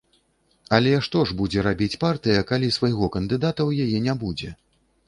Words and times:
Але 0.77 0.93
што 1.07 1.21
ж 1.31 1.37
будзе 1.43 1.65
рабіць 1.69 1.99
партыя, 2.05 2.47
калі 2.53 2.73
свайго 2.79 3.13
кандыдата 3.19 3.61
ў 3.71 3.97
яе 3.99 4.07
не 4.09 4.19
будзе? 4.27 4.57